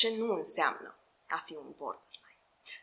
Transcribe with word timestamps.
ce 0.00 0.16
nu 0.16 0.32
înseamnă 0.32 0.94
a 1.28 1.42
fi 1.46 1.54
un 1.54 1.74
borderline. 1.76 2.38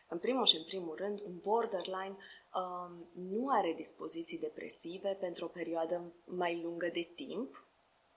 În 0.08 0.18
primul 0.18 0.46
și 0.46 0.56
în 0.56 0.64
primul 0.64 0.96
rând, 0.96 1.20
un 1.20 1.38
borderline 1.38 2.16
um, 2.54 3.08
nu 3.12 3.48
are 3.48 3.72
dispoziții 3.72 4.38
depresive 4.38 5.16
pentru 5.20 5.44
o 5.44 5.48
perioadă 5.48 6.12
mai 6.24 6.60
lungă 6.62 6.88
de 6.88 7.08
timp, 7.14 7.64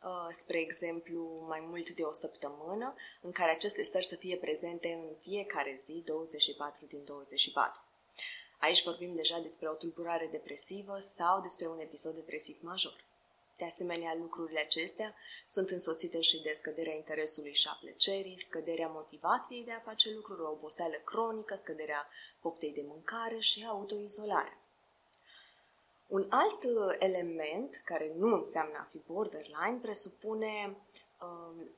uh, 0.04 0.28
spre 0.32 0.60
exemplu, 0.60 1.46
mai 1.48 1.60
mult 1.70 1.90
de 1.90 2.04
o 2.04 2.12
săptămână, 2.12 2.96
în 3.22 3.32
care 3.32 3.52
aceste 3.52 3.84
stări 3.84 4.06
să 4.06 4.16
fie 4.16 4.38
prezente 4.38 4.88
în 4.94 5.16
fiecare 5.20 5.76
zi, 5.84 6.04
24 6.06 6.86
din 6.86 7.04
24. 7.06 7.82
Aici 8.60 8.84
vorbim 8.84 9.14
deja 9.14 9.40
despre 9.40 9.70
o 9.70 9.74
tulburare 9.74 10.28
depresivă 10.32 11.00
sau 11.00 11.42
despre 11.42 11.68
un 11.68 11.80
episod 11.80 12.16
depresiv 12.16 12.58
major. 12.62 13.11
De 13.58 13.66
asemenea, 13.66 14.16
lucrurile 14.16 14.60
acestea 14.60 15.16
sunt 15.46 15.70
însoțite 15.70 16.22
și 16.22 16.42
de 16.42 16.54
scăderea 16.58 16.94
interesului 16.94 17.54
și 17.54 17.68
a 17.68 17.78
plăcerii, 17.82 18.40
scăderea 18.40 18.88
motivației 18.88 19.64
de 19.64 19.72
a 19.72 19.80
face 19.80 20.14
lucruri, 20.14 20.42
o 20.42 20.52
oboseală 20.52 20.96
cronică, 21.04 21.56
scăderea 21.56 22.08
poftei 22.40 22.74
de 22.74 22.84
mâncare 22.88 23.40
și 23.40 23.66
autoizolare. 23.68 24.58
Un 26.08 26.26
alt 26.30 26.64
uh, 26.64 26.96
element, 27.00 27.82
care 27.86 28.14
nu 28.18 28.36
înseamnă 28.36 28.78
a 28.78 28.88
fi 28.90 29.02
borderline, 29.08 29.80
presupune 29.82 30.78
um, 31.22 31.70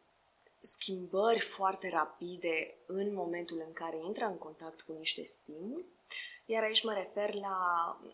schimbări 0.66 1.40
foarte 1.40 1.90
rapide 1.90 2.78
în 2.86 3.14
momentul 3.14 3.64
în 3.68 3.74
care 3.74 3.98
intră 4.06 4.26
în 4.26 4.38
contact 4.38 4.82
cu 4.82 4.92
niște 4.92 5.24
stimuli, 5.24 5.86
iar 6.46 6.64
aici 6.64 6.84
mă 6.84 6.94
refer 6.94 7.34
la 7.34 7.58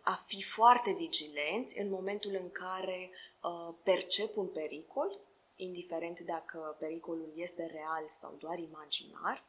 a 0.01 0.23
fi 0.25 0.43
foarte 0.43 0.91
vigilenți 0.91 1.79
în 1.79 1.89
momentul 1.89 2.39
în 2.41 2.51
care 2.51 3.09
uh, 3.43 3.75
percep 3.83 4.37
un 4.37 4.47
pericol, 4.47 5.19
indiferent 5.55 6.19
dacă 6.19 6.75
pericolul 6.79 7.31
este 7.35 7.65
real 7.65 8.05
sau 8.07 8.35
doar 8.39 8.57
imaginar, 8.57 9.43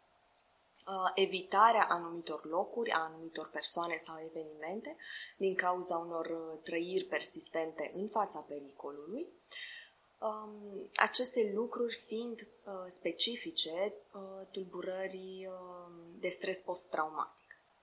uh, 0.87 1.11
evitarea 1.15 1.87
anumitor 1.89 2.45
locuri, 2.45 2.91
a 2.91 2.99
anumitor 2.99 3.49
persoane 3.51 3.97
sau 4.07 4.17
evenimente 4.29 4.97
din 5.37 5.55
cauza 5.55 5.97
unor 5.97 6.27
uh, 6.27 6.59
trăiri 6.63 7.05
persistente 7.05 7.91
în 7.95 8.09
fața 8.09 8.39
pericolului, 8.49 9.27
um, 10.21 10.91
aceste 10.95 11.53
lucruri 11.55 12.03
fiind 12.07 12.41
uh, 12.41 12.73
specifice 12.89 13.95
uh, 14.13 14.47
tulburării 14.51 15.49
uh, 15.49 15.93
de 16.21 16.29
stres 16.29 16.61
post-traumatic. 16.61 17.39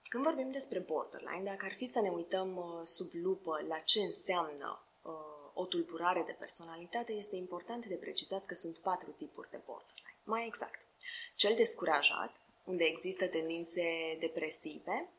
Când 0.09 0.23
vorbim 0.23 0.51
despre 0.51 0.79
borderline, 0.79 1.43
dacă 1.43 1.65
ar 1.65 1.73
fi 1.73 1.85
să 1.85 1.99
ne 1.99 2.09
uităm 2.09 2.55
uh, 2.57 2.81
sub 2.83 3.09
lupă 3.11 3.65
la 3.67 3.77
ce 3.77 3.99
înseamnă 3.99 4.83
uh, 5.01 5.11
o 5.53 5.65
tulburare 5.65 6.23
de 6.25 6.35
personalitate, 6.39 7.11
este 7.13 7.35
important 7.35 7.85
de 7.85 7.95
precizat 7.95 8.45
că 8.45 8.53
sunt 8.53 8.77
patru 8.77 9.11
tipuri 9.11 9.49
de 9.49 9.59
borderline. 9.65 10.15
Mai 10.23 10.45
exact, 10.45 10.85
cel 11.35 11.55
descurajat, 11.55 12.35
unde 12.65 12.83
există 12.83 13.27
tendințe 13.27 13.83
depresive, 14.19 15.09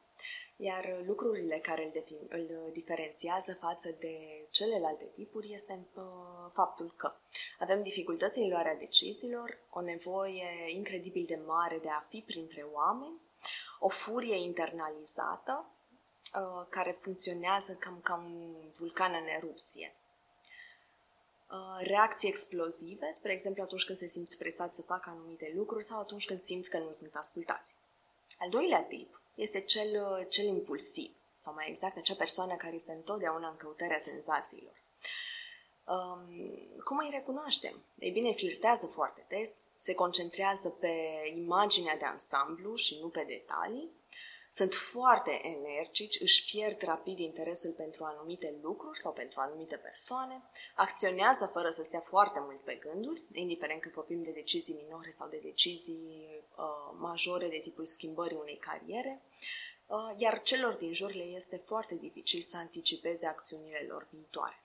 iar 0.61 1.03
lucrurile 1.07 1.59
care 1.59 1.85
îl, 1.85 1.91
defin, 1.93 2.17
îl 2.29 2.71
diferențiază 2.73 3.55
față 3.61 3.97
de 3.99 4.47
celelalte 4.51 5.05
tipuri 5.05 5.53
este 5.53 5.87
uh, 5.95 6.03
faptul 6.53 6.95
că 6.97 7.13
avem 7.59 7.83
dificultăți 7.83 8.39
în 8.39 8.49
luarea 8.49 8.75
deciziilor, 8.77 9.59
o 9.71 9.81
nevoie 9.81 10.47
incredibil 10.69 11.25
de 11.27 11.41
mare 11.47 11.79
de 11.79 11.89
a 11.89 12.01
fi 12.01 12.23
printre 12.27 12.67
oameni, 12.73 13.21
o 13.79 13.89
furie 13.89 14.37
internalizată 14.37 15.67
uh, 16.35 16.67
care 16.69 16.99
funcționează 17.01 17.73
cam 17.73 18.01
ca 18.03 18.15
un 18.15 18.55
vulcan 18.79 19.13
în 19.23 19.27
erupție. 19.27 19.95
Uh, 21.51 21.87
reacții 21.87 22.29
explozive, 22.29 23.11
spre 23.11 23.33
exemplu 23.33 23.63
atunci 23.63 23.85
când 23.85 23.99
se 23.99 24.07
simt 24.07 24.35
presați 24.35 24.77
să 24.77 24.83
facă 24.83 25.11
anumite 25.11 25.53
lucruri 25.55 25.85
sau 25.85 26.01
atunci 26.01 26.27
când 26.27 26.39
simt 26.39 26.67
că 26.67 26.79
nu 26.79 26.93
sunt 26.93 27.15
ascultați. 27.15 27.75
Al 28.39 28.51
doilea 28.51 28.83
tip 28.83 29.18
este 29.39 29.61
cel, 29.61 29.91
uh, 30.11 30.27
cel 30.29 30.45
impulsiv, 30.45 31.11
sau 31.41 31.55
mai 31.55 31.69
exact 31.69 31.97
acea 31.97 32.15
persoană 32.15 32.55
care 32.57 32.75
este 32.75 32.93
întotdeauna 32.93 33.49
în 33.49 33.57
căutarea 33.57 33.99
senzațiilor. 33.99 34.77
Um, 35.85 36.29
cum 36.85 36.99
îi 36.99 37.11
recunoaștem? 37.13 37.85
Ei 37.99 38.11
bine, 38.11 38.33
flirtează 38.33 38.87
foarte 38.87 39.27
des, 39.29 39.61
se 39.77 39.95
concentrează 39.95 40.69
pe 40.69 40.93
imaginea 41.35 41.97
de 41.97 42.05
ansamblu 42.05 42.75
și 42.75 42.99
nu 43.01 43.09
pe 43.09 43.25
detalii, 43.29 43.91
sunt 44.51 44.75
foarte 44.75 45.41
energici, 45.43 46.21
își 46.21 46.45
pierd 46.51 46.83
rapid 46.83 47.19
interesul 47.19 47.73
pentru 47.73 48.05
anumite 48.05 48.59
lucruri 48.63 49.01
sau 49.01 49.13
pentru 49.13 49.41
anumite 49.41 49.77
persoane, 49.77 50.43
acționează 50.75 51.51
fără 51.53 51.71
să 51.71 51.83
stea 51.83 52.01
foarte 52.01 52.39
mult 52.41 52.61
pe 52.61 52.75
gânduri, 52.75 53.23
indiferent 53.33 53.81
că 53.81 53.91
vorbim 53.95 54.23
de 54.23 54.31
decizii 54.31 54.81
minore 54.83 55.15
sau 55.19 55.29
de 55.29 55.41
decizii 55.43 56.45
uh, 56.57 56.97
majore 56.99 57.49
de 57.49 57.59
tipul 57.59 57.87
schimbării 57.87 58.39
unei 58.41 58.57
cariere, 58.57 59.23
uh, 59.87 60.15
iar 60.17 60.43
celor 60.43 60.75
din 60.75 60.95
jur 60.95 61.13
le 61.13 61.25
este 61.25 61.57
foarte 61.57 61.95
dificil 61.95 62.41
să 62.41 62.57
anticipeze 62.57 63.27
acțiunile 63.27 63.85
lor 63.89 64.09
viitoare. 64.11 64.63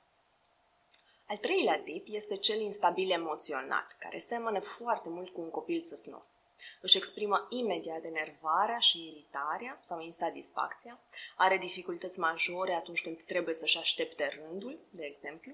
Al 1.34 1.40
treilea 1.40 1.80
tip 1.80 2.08
este 2.10 2.38
cel 2.38 2.60
instabil 2.60 3.12
emoțional, 3.12 3.88
care 4.00 4.18
seamănă 4.18 4.60
foarte 4.60 5.10
mult 5.10 5.30
cu 5.34 5.42
un 5.42 5.50
copil 5.50 5.82
țâfnos. 5.82 6.40
Își 6.82 6.98
exprimă 6.98 7.48
imediat 7.50 8.04
enervarea 8.04 8.78
și 8.78 9.08
iritarea 9.08 9.78
sau 9.80 10.02
insatisfacția, 10.02 11.00
are 11.36 11.58
dificultăți 11.58 12.20
majore 12.20 12.74
atunci 12.74 13.02
când 13.02 13.24
trebuie 13.24 13.56
să-și 13.56 13.78
aștepte 13.78 14.42
rândul, 14.42 14.80
de 14.90 15.06
exemplu, 15.06 15.52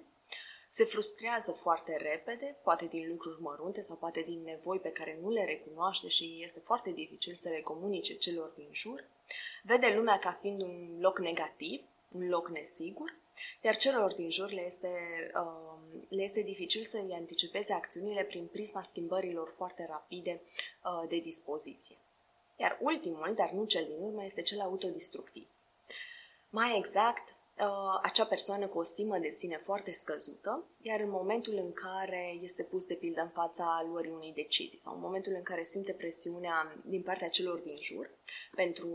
se 0.69 0.83
frustrează 0.83 1.51
foarte 1.51 1.97
repede, 1.97 2.57
poate 2.63 2.85
din 2.85 3.07
lucruri 3.09 3.41
mărunte 3.41 3.81
sau 3.81 3.95
poate 3.95 4.21
din 4.21 4.41
nevoi 4.43 4.79
pe 4.79 4.91
care 4.91 5.19
nu 5.21 5.29
le 5.29 5.45
recunoaște 5.45 6.07
și 6.07 6.41
este 6.43 6.59
foarte 6.59 6.91
dificil 6.91 7.35
să 7.35 7.49
le 7.49 7.61
comunice 7.61 8.17
celor 8.17 8.49
din 8.49 8.69
jur, 8.71 9.03
vede 9.63 9.93
lumea 9.95 10.19
ca 10.19 10.37
fiind 10.41 10.61
un 10.61 10.97
loc 10.99 11.19
negativ, 11.19 11.83
un 12.11 12.27
loc 12.27 12.49
nesigur 12.49 13.17
iar 13.61 13.75
celor 13.75 14.13
din 14.13 14.31
jur 14.31 14.51
le 14.51 14.65
este, 14.65 14.89
uh, 15.35 16.01
le 16.09 16.23
este 16.23 16.41
dificil 16.41 16.83
să 16.83 16.97
îi 16.97 17.13
anticipeze 17.13 17.73
acțiunile 17.73 18.23
prin 18.23 18.45
prisma 18.45 18.83
schimbărilor 18.83 19.49
foarte 19.49 19.85
rapide 19.89 20.41
uh, 20.83 21.09
de 21.09 21.19
dispoziție. 21.19 21.95
Iar 22.55 22.77
ultimul, 22.81 23.33
dar 23.35 23.51
nu 23.51 23.65
cel 23.65 23.85
din 23.85 24.01
urmă, 24.01 24.25
este 24.25 24.41
cel 24.41 24.59
autodistructiv. 24.59 25.47
Mai 26.49 26.77
exact, 26.77 27.33
Uh, 27.33 27.38
acea 28.01 28.25
persoană 28.25 28.67
cu 28.67 28.77
o 28.77 28.83
stimă 28.83 29.17
de 29.17 29.29
sine 29.29 29.57
foarte 29.57 29.93
scăzută, 29.93 30.63
iar 30.81 30.99
în 30.99 31.09
momentul 31.09 31.53
în 31.53 31.73
care 31.73 32.37
este 32.41 32.63
pus 32.63 32.85
de 32.85 32.93
pildă 32.93 33.21
în 33.21 33.29
fața 33.29 33.85
luării 33.87 34.11
unei 34.11 34.33
decizii 34.33 34.79
sau 34.79 34.93
în 34.93 35.01
momentul 35.01 35.33
în 35.35 35.43
care 35.43 35.63
simte 35.63 35.93
presiunea 35.93 36.81
din 36.85 37.01
partea 37.01 37.29
celor 37.29 37.59
din 37.59 37.75
jur 37.75 38.11
pentru 38.55 38.87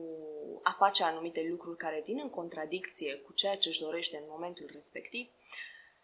a 0.62 0.74
face 0.78 1.02
anumite 1.02 1.46
lucruri 1.50 1.76
care 1.76 2.02
vin 2.06 2.18
în 2.22 2.30
contradicție 2.30 3.14
cu 3.16 3.32
ceea 3.32 3.56
ce 3.56 3.68
își 3.68 3.80
dorește 3.80 4.16
în 4.16 4.24
momentul 4.28 4.70
respectiv 4.72 5.28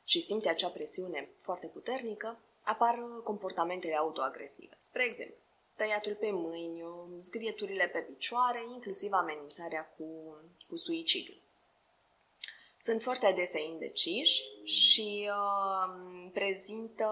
și 0.05 0.21
simte 0.21 0.49
acea 0.49 0.69
presiune 0.69 1.29
foarte 1.39 1.67
puternică, 1.67 2.41
apar 2.63 2.99
comportamentele 3.25 3.97
autoagresive. 3.97 4.77
Spre 4.79 5.05
exemplu, 5.05 5.37
tăiatul 5.77 6.15
pe 6.15 6.31
mâini, 6.31 6.83
zgrieturile 7.19 7.89
pe 7.89 7.99
picioare, 7.99 8.63
inclusiv 8.75 9.13
amenințarea 9.13 9.95
cu, 9.97 10.05
cu 10.69 10.77
suicidul 10.77 11.49
sunt 12.81 13.03
foarte 13.03 13.27
adesea 13.27 13.61
indeciși 13.61 14.43
și 14.65 15.31
uh, 15.31 16.31
prezintă 16.33 17.09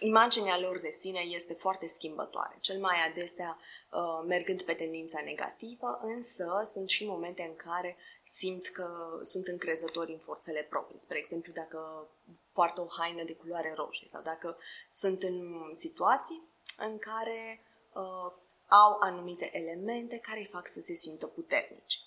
imaginea 0.00 0.58
lor 0.58 0.78
de 0.78 0.90
sine 0.90 1.20
este 1.20 1.52
foarte 1.54 1.86
schimbătoare, 1.86 2.56
cel 2.60 2.80
mai 2.80 2.96
adesea 3.10 3.58
uh, 3.92 4.24
mergând 4.26 4.62
pe 4.62 4.72
tendința 4.72 5.20
negativă, 5.24 5.98
însă 6.00 6.62
sunt 6.64 6.88
și 6.88 7.06
momente 7.06 7.42
în 7.42 7.56
care 7.56 7.96
simt 8.24 8.68
că 8.68 9.18
sunt 9.22 9.46
încrezători 9.46 10.12
în 10.12 10.18
forțele 10.18 10.62
proprii. 10.62 11.00
Spre 11.00 11.18
exemplu, 11.18 11.52
dacă 11.52 12.08
poartă 12.52 12.80
o 12.80 12.86
haină 12.98 13.24
de 13.24 13.34
culoare 13.34 13.72
roșie 13.76 14.08
sau 14.08 14.22
dacă 14.22 14.56
sunt 14.88 15.22
în 15.22 15.52
situații 15.72 16.42
în 16.76 16.98
care 16.98 17.62
uh, 17.92 18.32
au 18.66 18.96
anumite 19.00 19.50
elemente 19.52 20.18
care 20.18 20.38
îi 20.38 20.50
fac 20.52 20.66
să 20.68 20.80
se 20.80 20.94
simtă 20.94 21.26
puternici. 21.26 22.00